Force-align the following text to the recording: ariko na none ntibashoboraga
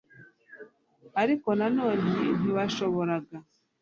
ariko 1.21 1.47
na 1.59 1.67
none 1.77 2.09
ntibashoboraga 2.41 3.37